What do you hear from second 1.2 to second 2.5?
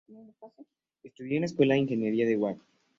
en la Escuela de Ingeniería de